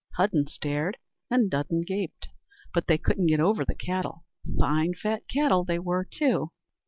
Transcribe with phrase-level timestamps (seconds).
[0.17, 0.97] Hudden stared,
[1.29, 2.29] and Dudden gaped;
[2.73, 4.23] but they couldn't get over the cattle:
[4.57, 6.49] fine fat cattle they were too.